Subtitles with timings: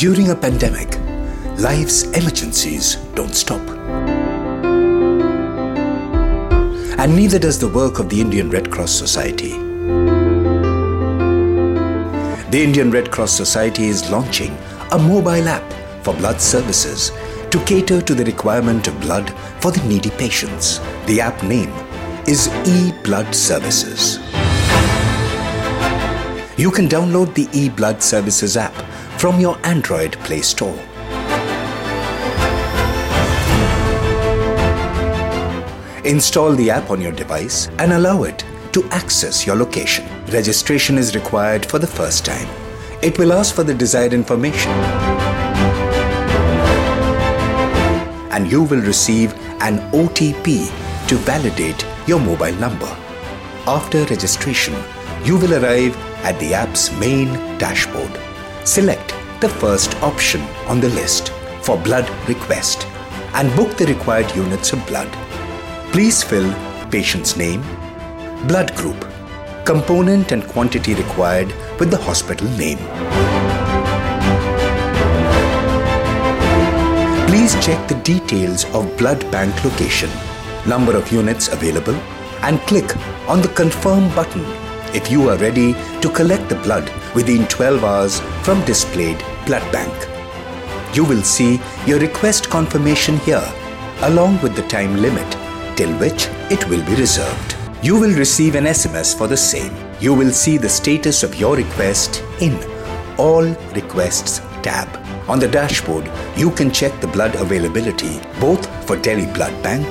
[0.00, 0.98] During a pandemic,
[1.60, 3.60] life's emergencies don't stop.
[6.98, 9.50] And neither does the work of the Indian Red Cross Society.
[12.48, 14.56] The Indian Red Cross Society is launching
[14.92, 15.70] a mobile app
[16.02, 17.12] for blood services
[17.50, 19.28] to cater to the requirement of blood
[19.60, 20.78] for the needy patients.
[21.04, 21.74] The app name
[22.26, 24.16] is eBlood Services.
[26.58, 28.72] You can download the eBlood Services app
[29.20, 30.78] from your Android Play Store.
[36.06, 40.08] Install the app on your device and allow it to access your location.
[40.28, 42.48] Registration is required for the first time.
[43.02, 44.70] It will ask for the desired information
[48.32, 50.66] and you will receive an OTP
[51.08, 52.96] to validate your mobile number.
[53.66, 54.74] After registration,
[55.24, 57.28] you will arrive at the app's main
[57.58, 58.18] dashboard.
[58.64, 61.30] Select the first option on the list
[61.62, 62.86] for blood request
[63.34, 65.10] and book the required units of blood.
[65.92, 66.52] Please fill
[66.90, 67.62] patient's name,
[68.46, 69.00] blood group,
[69.64, 72.78] component and quantity required with the hospital name.
[77.28, 80.10] Please check the details of blood bank location,
[80.66, 81.94] number of units available,
[82.42, 82.94] and click
[83.26, 84.44] on the confirm button
[84.94, 89.92] if you are ready to collect the blood within 12 hours from displayed blood bank.
[90.94, 93.52] You will see your request confirmation here
[94.02, 95.30] along with the time limit
[95.76, 97.56] till which it will be reserved.
[97.82, 99.74] You will receive an SMS for the same.
[100.00, 102.58] You will see the status of your request in
[103.18, 104.88] All Requests tab.
[105.28, 109.86] On the dashboard, you can check the blood availability both for Delhi Blood Bank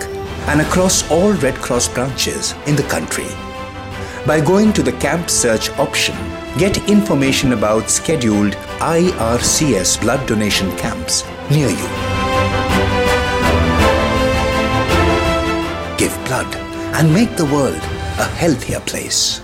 [0.47, 3.27] and across all Red Cross branches in the country.
[4.30, 6.16] By going to the camp search option,
[6.59, 11.88] get information about scheduled IRCS blood donation camps near you.
[15.97, 16.55] Give blood
[16.93, 17.81] and make the world
[18.20, 19.42] a healthier place.